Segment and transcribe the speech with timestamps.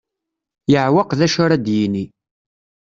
[0.71, 2.05] Yeɛweq d acu ara d-yini.